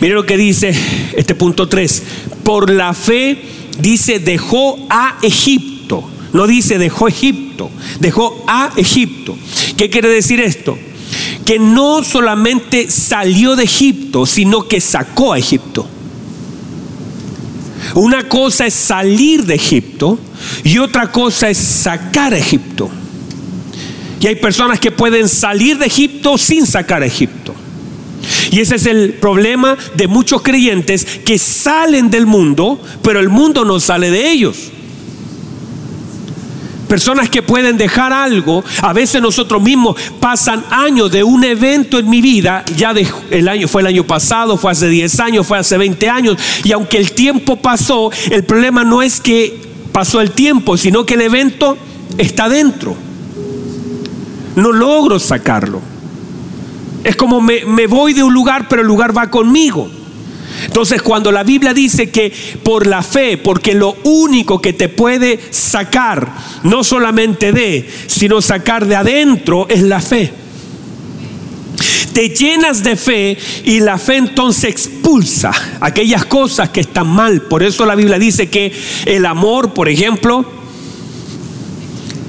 [0.01, 0.75] Mire lo que dice
[1.16, 2.03] este punto 3.
[2.44, 3.42] Por la fe,
[3.81, 5.79] dice, dejó a Egipto.
[6.32, 9.36] No dice dejó Egipto, dejó a Egipto.
[9.76, 10.78] ¿Qué quiere decir esto?
[11.44, 15.86] Que no solamente salió de Egipto, sino que sacó a Egipto.
[17.94, 20.18] Una cosa es salir de Egipto
[20.62, 22.88] y otra cosa es sacar a Egipto.
[24.20, 27.54] Y hay personas que pueden salir de Egipto sin sacar a Egipto.
[28.50, 33.64] Y ese es el problema de muchos creyentes que salen del mundo, pero el mundo
[33.64, 34.70] no sale de ellos.
[36.90, 42.11] Personas que pueden dejar algo, a veces nosotros mismos pasan años de un evento en
[42.11, 42.92] mi vida, ya
[43.31, 46.72] el año fue el año pasado, fue hace 10 años, fue hace 20 años, y
[46.72, 49.57] aunque el tiempo pasó, el problema no es que
[49.92, 51.79] pasó el tiempo, sino que el evento
[52.18, 52.96] está dentro.
[54.57, 55.81] No logro sacarlo.
[57.05, 59.88] Es como me, voy de un lugar, pero el lugar va conmigo.
[60.66, 65.38] Entonces cuando la Biblia dice que por la fe, porque lo único que te puede
[65.51, 70.33] sacar, no solamente de, sino sacar de adentro, es la fe.
[72.12, 77.42] Te llenas de fe y la fe entonces expulsa aquellas cosas que están mal.
[77.42, 78.73] Por eso la Biblia dice que
[79.07, 80.44] el amor, por ejemplo,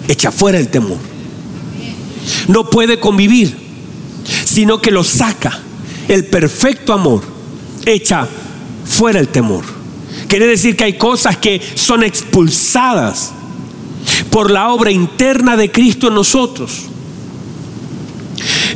[0.08, 1.00] echa fuera el temor.
[2.48, 3.62] No puede convivir
[4.52, 5.60] sino que lo saca.
[6.08, 7.24] El perfecto amor
[7.86, 8.28] echa
[8.86, 9.64] fuera el temor.
[10.28, 13.34] Quiere decir que hay cosas que son expulsadas
[14.30, 16.88] por la obra interna de Cristo en nosotros.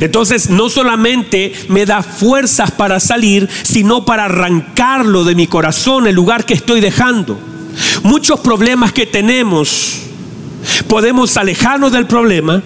[0.00, 6.14] Entonces no solamente me da fuerzas para salir, sino para arrancarlo de mi corazón, el
[6.14, 7.38] lugar que estoy dejando.
[8.02, 10.02] Muchos problemas que tenemos,
[10.88, 12.62] podemos alejarnos del problema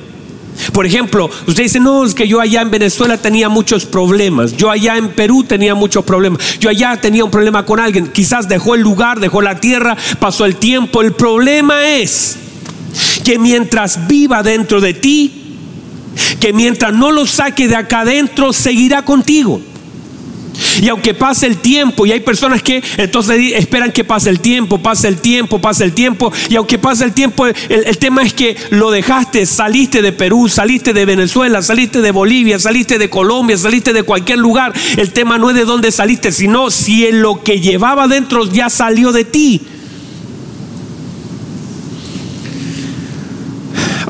[0.72, 4.70] por ejemplo, usted dice, no, es que yo allá en Venezuela tenía muchos problemas, yo
[4.70, 8.74] allá en Perú tenía muchos problemas, yo allá tenía un problema con alguien, quizás dejó
[8.74, 11.02] el lugar, dejó la tierra, pasó el tiempo.
[11.02, 12.36] El problema es
[13.24, 15.32] que mientras viva dentro de ti,
[16.40, 19.60] que mientras no lo saque de acá adentro, seguirá contigo.
[20.80, 24.78] Y aunque pase el tiempo, y hay personas que entonces esperan que pase el tiempo,
[24.78, 28.56] pase el tiempo, pase el tiempo, y aunque pase el tiempo, el, tema es que
[28.70, 33.92] lo dejaste, saliste de Perú, saliste de Venezuela, saliste de Bolivia, saliste de Colombia, saliste
[33.92, 34.72] de cualquier lugar.
[34.96, 38.70] El tema no es de dónde saliste, sino si en lo que llevaba dentro ya
[38.70, 39.60] salió de ti.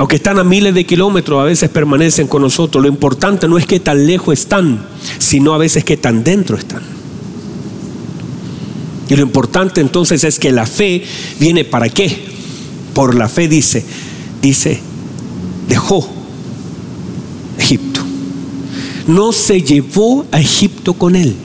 [0.00, 2.80] Aunque están a miles de kilómetros, a veces permanecen con nosotros.
[2.80, 4.82] Lo importante no es que tan lejos están,
[5.18, 6.80] sino a veces que tan dentro están.
[9.10, 11.04] Y lo importante entonces es que la fe
[11.38, 12.16] viene para qué?
[12.94, 13.84] Por la fe dice,
[14.40, 14.80] dice,
[15.68, 16.08] dejó
[17.58, 18.00] Egipto.
[19.06, 21.36] No se llevó a Egipto con él.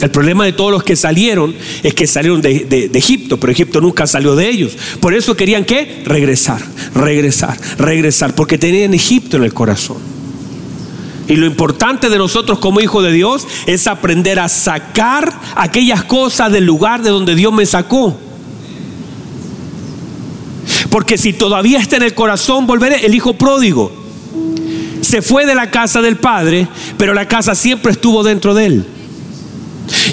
[0.00, 4.06] El problema de todos los que salieron es que salieron de, Egipto, pero Egipto nunca
[4.06, 4.76] salió de ellos.
[5.00, 6.60] Por eso querían que regresar,
[6.94, 9.98] regresar, regresar, porque tenían Egipto en el corazón.
[11.28, 16.50] Y lo importante de nosotros como hijos de Dios es aprender a sacar aquellas cosas
[16.50, 18.18] del lugar de donde Dios me sacó.
[20.88, 23.06] Porque si todavía está en el corazón, volveré.
[23.06, 23.92] El hijo pródigo
[25.02, 28.86] se fue de la casa del padre, pero la casa siempre estuvo dentro de él.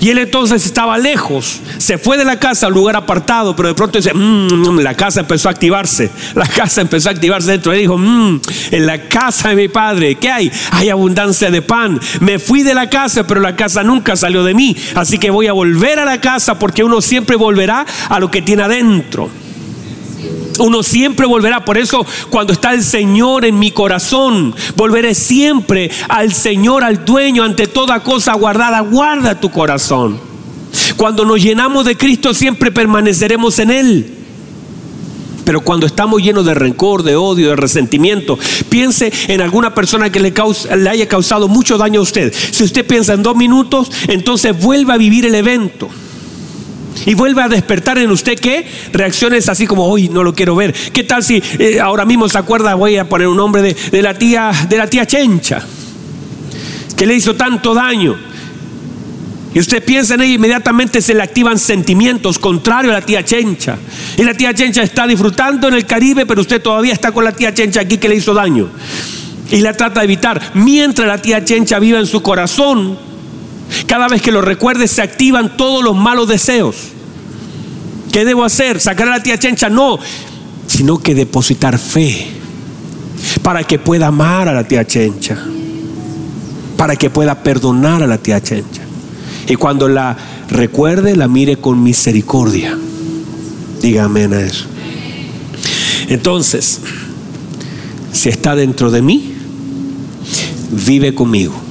[0.02, 3.70] Y él entonces estaba lejos, se fue de la casa a un lugar apartado, pero
[3.70, 7.74] de pronto dice, mm, la casa empezó a activarse, la casa empezó a activarse dentro.
[7.74, 10.52] Él dijo, mm, en la casa de mi padre, ¿qué hay?
[10.72, 12.00] Hay abundancia de pan.
[12.20, 14.76] Me fui de la casa, pero la casa nunca salió de mí.
[14.96, 18.42] Así que voy a volver a la casa porque uno siempre volverá a lo que
[18.42, 19.30] tiene adentro.
[20.60, 21.63] Uno siempre volverá.
[21.65, 27.43] Por eso cuando está el Señor en mi corazón, volveré siempre al Señor, al dueño,
[27.43, 28.82] ante toda cosa guardada.
[28.82, 30.20] Guarda tu corazón.
[30.96, 34.13] Cuando nos llenamos de Cristo siempre permaneceremos en Él.
[35.48, 40.20] Pero cuando estamos llenos de rencor, de odio, de resentimiento, piense en alguna persona que
[40.20, 40.34] le,
[40.78, 42.34] le, haya causado mucho daño a usted.
[42.52, 45.88] Si usted piensa en dos minutos, entonces vuelva a vivir el evento.
[47.05, 50.73] Y vuelve a despertar en usted que reacciones así como, hoy no lo quiero ver.
[50.73, 54.01] ¿Qué tal si eh, ahora mismo se acuerda, voy a poner un nombre de, de,
[54.01, 55.62] la tía, de la tía Chencha,
[56.95, 58.17] que le hizo tanto daño?
[59.53, 63.77] Y usted piensa en ella, inmediatamente se le activan sentimientos contrarios a la tía Chencha.
[64.15, 67.31] Y la tía Chencha está disfrutando en el Caribe, pero usted todavía está con la
[67.31, 68.69] tía Chencha aquí que le hizo daño.
[69.49, 70.51] Y la trata de evitar.
[70.53, 72.99] Mientras la tía Chencha viva en su corazón,
[73.86, 76.75] cada vez que lo recuerde se activan todos los malos deseos.
[78.12, 78.80] ¿Qué debo hacer?
[78.80, 79.69] ¿Sacar a la tía Chencha?
[79.69, 79.99] No,
[80.67, 82.27] sino que depositar fe
[83.43, 85.38] para que pueda amar a la tía Chencha,
[86.77, 88.82] para que pueda perdonar a la tía Chencha.
[89.47, 90.17] Y cuando la
[90.49, 92.77] recuerde, la mire con misericordia.
[93.82, 94.65] Diga amén a eso.
[96.10, 96.80] Entonces,
[98.12, 99.34] si está dentro de mí,
[100.71, 101.66] vive conmigo.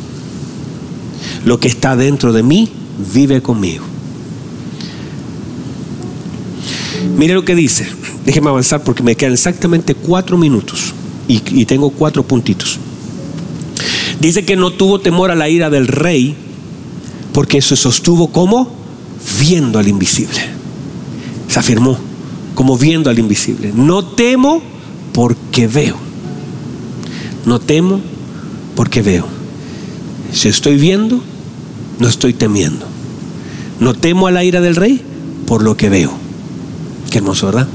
[1.46, 2.68] Lo que está dentro de mí,
[3.14, 3.84] vive conmigo.
[7.16, 7.86] Mire lo que dice.
[8.24, 10.92] Déjeme avanzar porque me quedan exactamente cuatro minutos
[11.28, 12.80] y, tengo cuatro puntitos.
[14.18, 16.34] Dice que no tuvo temor a la ira del rey
[17.32, 18.68] porque se sostuvo como
[19.38, 20.40] viendo al invisible.
[21.46, 21.96] Se afirmó
[22.56, 23.72] como viendo al invisible.
[23.72, 24.60] No temo
[25.12, 25.96] porque veo.
[27.44, 28.00] No temo
[28.74, 29.26] porque veo.
[30.32, 31.22] Si estoy viendo,
[31.98, 32.86] no estoy temiendo.
[33.80, 35.00] No temo a la ira del rey
[35.46, 36.12] por lo que veo.
[37.10, 37.68] Qué hermoso, ¿verdad?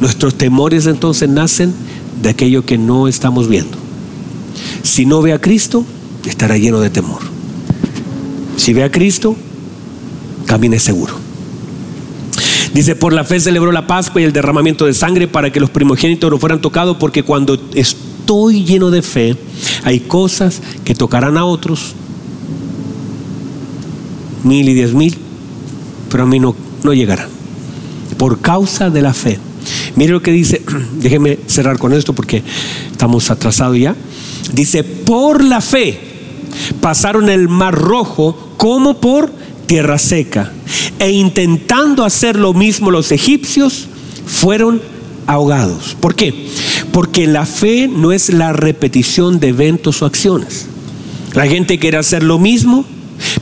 [0.00, 1.72] Nuestros temores entonces nacen
[2.22, 3.78] de aquello que no estamos viendo.
[4.82, 5.84] Si no ve a Cristo,
[6.26, 7.20] estará lleno de temor.
[8.56, 9.36] Si ve a Cristo,
[10.46, 11.14] camine seguro.
[12.74, 15.70] Dice, por la fe celebró la Pascua y el derramamiento de sangre para que los
[15.70, 19.36] primogénitos no fueran tocados, porque cuando estoy lleno de fe,
[19.84, 21.94] hay cosas que tocarán a otros,
[24.44, 25.16] mil y diez mil,
[26.10, 27.28] pero a mí no, no llegarán.
[28.18, 29.38] Por causa de la fe.
[29.96, 30.62] Mire lo que dice,
[31.00, 32.42] déjeme cerrar con esto porque
[32.90, 33.96] estamos atrasados ya.
[34.52, 35.98] Dice, por la fe
[36.80, 39.30] pasaron el mar rojo como por
[39.66, 40.52] tierra seca.
[40.98, 43.88] E intentando hacer lo mismo los egipcios,
[44.26, 44.80] fueron
[45.26, 45.96] ahogados.
[45.98, 46.48] ¿Por qué?
[46.92, 50.66] Porque la fe no es la repetición de eventos o acciones.
[51.34, 52.84] La gente quiere hacer lo mismo,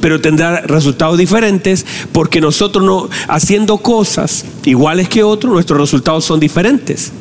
[0.00, 6.40] pero tendrá resultados diferentes porque nosotros no haciendo cosas iguales que otros, nuestros resultados son
[6.40, 7.12] diferentes.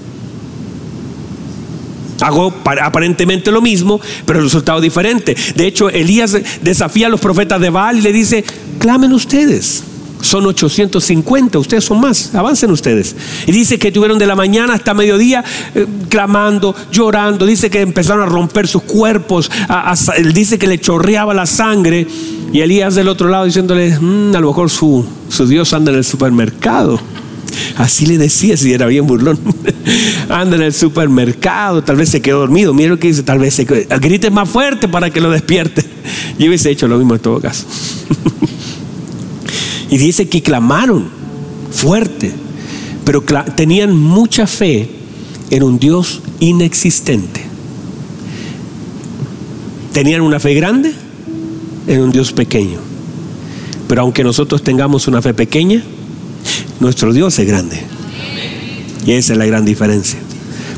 [2.22, 5.36] Hago aparentemente lo mismo, pero el resultado es diferente.
[5.56, 8.44] De hecho, Elías desafía a los profetas de Baal y le dice,
[8.78, 9.84] clamen ustedes.
[10.22, 13.16] Son 850, ustedes son más, avancen ustedes.
[13.48, 17.46] Y dice que tuvieron de la mañana hasta mediodía eh, clamando, llorando.
[17.46, 19.50] Dice que empezaron a romper sus cuerpos.
[20.34, 22.06] dice que le chorreaba la sangre.
[22.52, 25.98] Y Elías del otro lado diciéndole, mm, a lo mejor su, su Dios anda en
[25.98, 27.00] el supermercado.
[27.78, 29.40] Así le decía si era bien burlón.
[30.30, 32.74] Anda en el supermercado, tal vez se quedó dormido.
[32.74, 34.00] Mira lo que dice, tal vez se quedó.
[34.00, 35.84] Grite más fuerte para que lo despierte.
[36.38, 37.66] Yo hubiese hecho lo mismo en todo caso.
[39.90, 41.08] y dice que clamaron
[41.72, 42.32] fuerte,
[43.06, 43.24] pero
[43.56, 44.90] tenían mucha fe
[45.50, 47.42] en un Dios inexistente.
[49.94, 50.94] Tenían una fe grande
[51.88, 52.80] en un Dios pequeño.
[53.88, 55.84] Pero aunque nosotros tengamos una fe pequeña,
[56.80, 57.82] nuestro Dios es grande.
[59.06, 60.20] Y esa es la gran diferencia.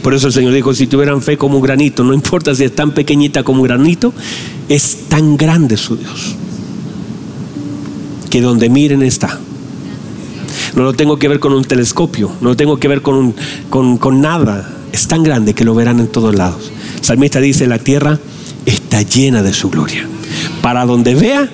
[0.01, 2.73] Por eso el Señor dijo, si tuvieran fe como un granito, no importa si es
[2.73, 4.13] tan pequeñita como un granito,
[4.69, 6.35] es tan grande su Dios.
[8.31, 9.39] Que donde miren está.
[10.75, 13.35] No lo tengo que ver con un telescopio, no lo tengo que ver con,
[13.69, 14.67] con, nada.
[14.91, 16.71] Es tan grande que lo verán en todos lados.
[16.97, 18.19] El salmista dice, la tierra
[18.65, 20.07] está llena de su gloria.
[20.63, 21.49] Para donde vea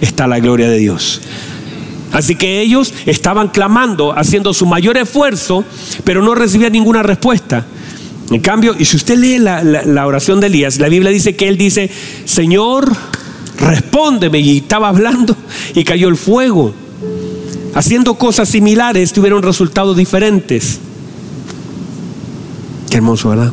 [0.00, 1.20] está la gloria de Dios.
[2.12, 5.64] Así que ellos estaban clamando, haciendo su mayor esfuerzo,
[6.04, 7.66] pero no recibían ninguna respuesta.
[8.30, 11.58] En cambio, y si usted lee la, oración de Elías, la Biblia dice que él
[11.58, 11.90] dice,
[12.24, 12.90] Señor,
[13.58, 14.40] respóndeme.
[14.40, 15.36] Y estaba hablando
[15.74, 16.72] y cayó el fuego.
[17.74, 20.78] Haciendo cosas similares tuvieron resultados diferentes.
[22.90, 23.52] Qué hermoso, ¿verdad?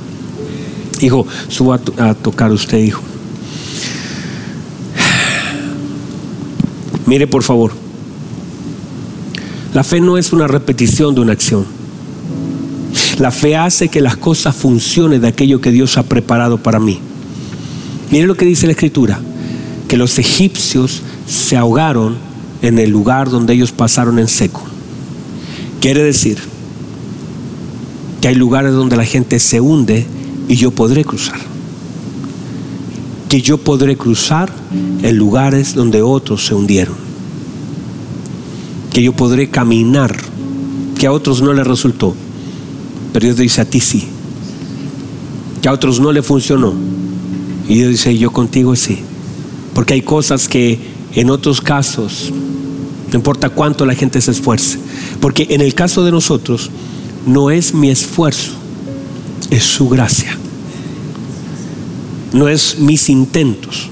[1.02, 3.02] Hijo, suba a, a tocar usted, hijo.
[7.06, 7.72] Mire, por favor.
[9.74, 11.66] La fe no es una repetición de una acción.
[13.20, 17.00] La fe hace que las cosas funcionen de aquello que Dios ha preparado para mí.
[18.12, 19.20] Mire lo que dice la escritura,
[19.90, 22.16] que los egipcios se ahogaron
[22.62, 24.62] en el lugar donde ellos pasaron en seco.
[25.82, 26.38] Quiere decir
[28.22, 30.06] que hay lugares donde la gente se hunde
[30.48, 31.40] y yo podré cruzar.
[33.30, 34.54] Que yo podré cruzar
[35.02, 36.96] en lugares donde otros se hundieron.
[38.94, 40.16] Que yo podré caminar,
[41.00, 42.14] que a otros no les resultó,
[43.12, 44.08] pero Dios dice a ti sí.
[45.64, 46.74] Que a otros no le funcionó.
[47.68, 49.00] Y Dios dice, yo contigo sí.
[49.80, 50.78] Porque hay cosas que
[51.16, 52.34] en otros casos,
[53.10, 54.78] no importa cuánto la gente se esfuerce,
[55.22, 56.70] porque en el caso de nosotros,
[57.26, 58.52] no es mi esfuerzo,
[59.50, 60.38] es su gracia.
[62.34, 63.88] No es mis intentos.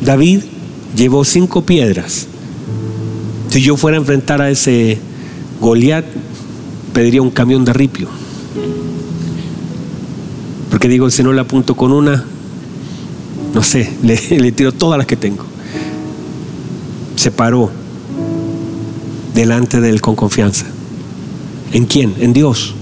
[0.00, 0.44] David
[0.96, 2.26] llevó cinco piedras.
[3.50, 4.96] Si yo fuera a enfrentar a ese
[5.60, 6.06] Goliat,
[6.94, 8.08] pediría un camión de ripio.
[10.70, 12.24] Porque digo, si no le apunto con una,
[13.54, 15.44] no sé, le, le tiro todas las que tengo.
[17.16, 17.70] Se paró
[19.34, 20.66] delante de él con confianza.
[21.72, 22.14] ¿En quién?
[22.18, 22.74] En Dios.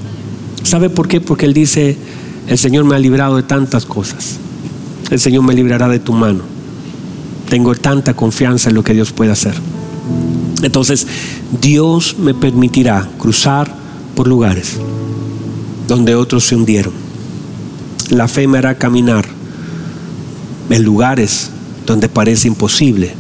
[0.63, 1.21] ¿Sabe por qué?
[1.21, 1.97] Porque Él dice,
[2.49, 4.39] el Señor me ha librado de tantas cosas.
[5.11, 6.43] El Señor me librará de tu mano.
[7.49, 9.55] Tengo tanta confianza en lo que Dios puede hacer.
[10.63, 11.07] Entonces,
[11.61, 13.75] Dios me permitirá cruzar
[14.15, 14.77] por lugares
[15.89, 16.93] donde otros se hundieron.
[18.11, 19.27] La fe me hará caminar
[20.71, 21.51] en lugares
[21.87, 23.13] donde parece imposible.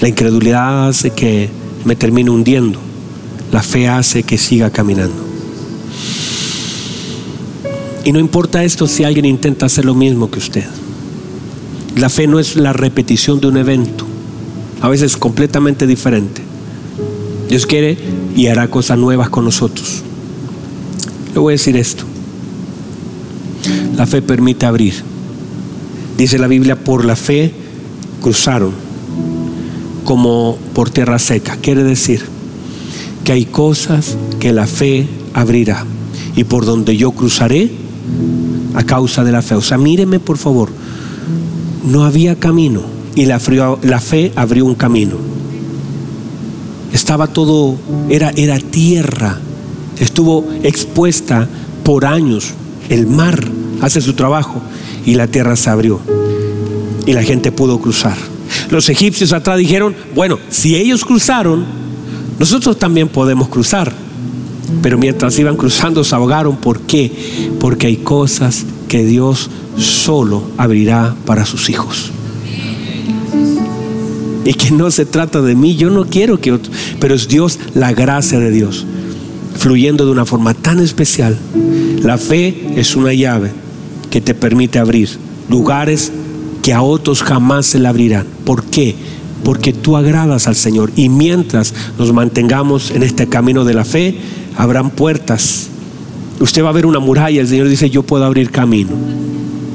[0.00, 1.50] La incredulidad hace que
[1.84, 2.78] me termine hundiendo.
[3.52, 5.30] La fe hace que siga caminando.
[8.04, 10.64] Y no importa esto si alguien intenta hacer lo mismo que usted.
[11.96, 14.06] La fe no es la repetición de un evento,
[14.80, 16.40] a veces completamente diferente.
[17.48, 17.98] Dios quiere
[18.36, 20.02] y hará cosas nuevas con nosotros.
[21.34, 22.04] Le voy a decir esto.
[23.96, 25.09] La fe permite abrir.
[26.20, 27.50] Dice la Biblia, por la fe
[28.20, 28.72] cruzaron
[30.04, 31.56] como por tierra seca.
[31.56, 32.20] Quiere decir,
[33.24, 35.86] que hay cosas que la fe abrirá
[36.36, 37.70] y por donde yo cruzaré
[38.74, 39.54] a causa de la fe.
[39.54, 40.68] O sea, míreme por favor,
[41.86, 42.82] no había camino
[43.14, 43.40] y la,
[43.80, 45.14] la fe abrió un camino.
[46.92, 47.76] Estaba todo,
[48.10, 49.38] era, era tierra,
[49.98, 51.48] estuvo expuesta
[51.82, 52.52] por años.
[52.90, 53.42] El mar
[53.80, 54.60] hace su trabajo
[55.04, 56.00] y la tierra se abrió
[57.06, 58.16] y la gente pudo cruzar.
[58.70, 61.64] Los egipcios atrás dijeron, bueno, si ellos cruzaron,
[62.38, 63.92] nosotros también podemos cruzar.
[64.82, 66.56] Pero mientras iban cruzando se ahogaron.
[66.56, 67.10] ¿Por qué?
[67.58, 72.12] Porque hay cosas que Dios solo abrirá para sus hijos.
[74.44, 77.58] Y que no se trata de mí, yo no quiero que otro, pero es Dios,
[77.74, 78.86] la gracia de Dios,
[79.56, 81.36] fluyendo de una forma tan especial.
[82.02, 83.50] La fe es una llave
[84.10, 85.08] que te permite abrir
[85.48, 86.12] lugares
[86.62, 88.26] que a otros jamás se le abrirán.
[88.44, 88.94] ¿Por qué?
[89.44, 90.90] porque tú agradas al Señor.
[90.96, 94.16] Y mientras nos mantengamos en este camino de la fe,
[94.56, 95.68] habrán puertas.
[96.38, 98.90] Usted va a ver una muralla, el Señor dice, yo puedo abrir camino.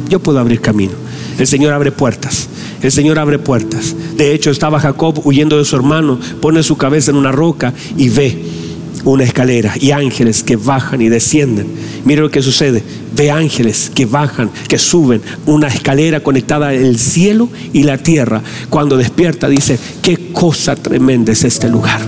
[0.10, 0.94] Yo puedo abrir camino.
[1.38, 2.48] El Señor abre puertas.
[2.82, 3.96] El Señor abre puertas.
[4.18, 8.10] De hecho, estaba Jacob huyendo de su hermano, pone su cabeza en una roca y
[8.10, 8.65] ve
[9.06, 11.68] una escalera y ángeles que bajan y descienden.
[12.04, 12.84] Mire lo que sucede.
[13.16, 18.42] Ve ángeles que bajan, que suben una escalera conectada el cielo y la tierra.
[18.70, 22.02] Cuando despierta dice, qué cosa tremenda es este lugar.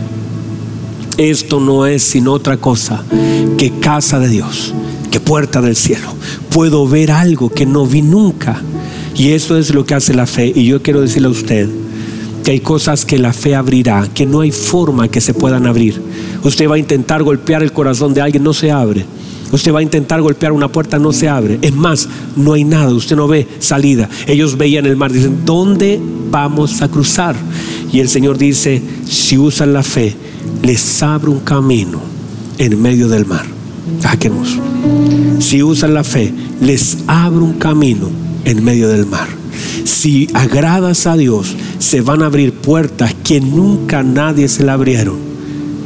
[1.17, 3.03] Esto no es sino otra cosa
[3.57, 4.73] que casa de Dios,
[5.09, 6.13] que puerta del cielo.
[6.49, 8.61] Puedo ver algo que no vi nunca.
[9.15, 10.51] Y eso es lo que hace la fe.
[10.53, 11.69] Y yo quiero decirle a usted,
[12.47, 16.01] que hay cosas que la fe abrirá, que no hay forma que se puedan abrir.
[16.45, 19.03] Usted va a intentar golpear el corazón de alguien, no se abre.
[19.51, 21.59] Usted va a intentar golpear una puerta, no se abre.
[21.61, 24.07] Es más, no hay nada, usted no ve salida.
[24.27, 25.99] Ellos veían el mar, dicen, ¿dónde
[26.31, 27.35] vamos a cruzar?
[27.91, 30.15] Y el Señor dice, si usan la fe,
[30.63, 31.99] les abre un camino
[32.59, 33.45] en medio del mar.
[35.39, 38.09] Si usan la fe, les abre un camino
[38.45, 39.27] en medio del mar.
[39.83, 45.17] Si agradas a Dios, se van a abrir puertas que nunca nadie se le abrieron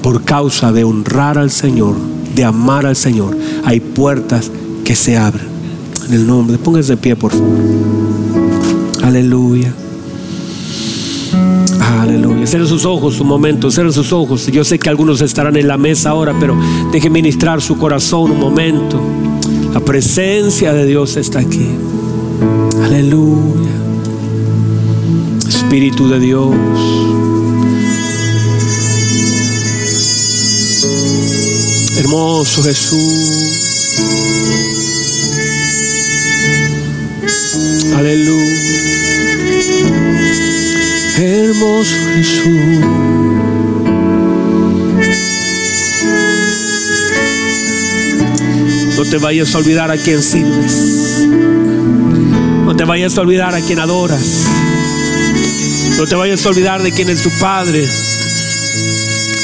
[0.01, 1.95] por causa de honrar al Señor,
[2.35, 3.37] de amar al Señor.
[3.63, 4.51] Hay puertas
[4.83, 5.47] que se abren.
[6.07, 7.47] En el nombre, póngase de pie, por favor.
[9.03, 9.73] Aleluya.
[11.99, 12.47] Aleluya.
[12.47, 14.47] Cierren sus ojos un momento, cierren sus ojos.
[14.47, 16.57] Yo sé que algunos estarán en la mesa ahora, pero
[16.91, 18.99] deje ministrar su corazón un momento.
[19.73, 21.67] La presencia de Dios está aquí.
[22.83, 23.80] Aleluya.
[25.71, 26.53] Espíritu de Dios.
[31.97, 34.01] Hermoso Jesús.
[37.95, 38.57] Aleluya.
[41.19, 42.85] Hermoso Jesús.
[49.09, 51.27] te vayas a olvidar a quien sirves.
[52.65, 54.45] No te vayas a olvidar a quien adoras.
[56.01, 57.87] No te vayas a olvidar de quién es tu Padre.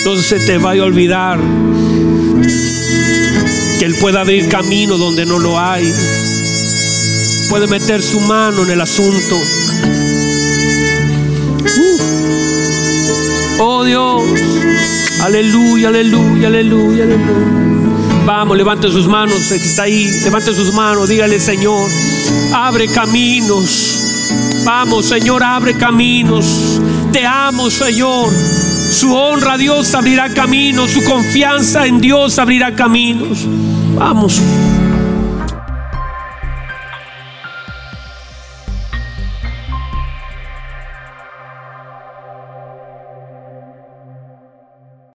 [0.05, 1.39] No se te vaya a olvidar
[3.77, 5.93] que Él pueda abrir camino donde no lo hay.
[7.47, 9.39] Puede meter su mano en el asunto.
[11.77, 11.99] Uh.
[13.59, 14.23] Oh Dios.
[15.21, 18.25] Aleluya, aleluya, aleluya, aleluya.
[18.25, 21.87] Vamos, levante sus manos, está ahí, levante sus manos, dígale Señor,
[22.51, 23.96] abre caminos.
[24.67, 26.81] Vamos, Señor, abre caminos.
[27.13, 28.29] Te amo, Señor.
[28.29, 33.47] Su honra a Dios abrirá caminos, su confianza en Dios abrirá caminos.
[33.95, 34.41] Vamos.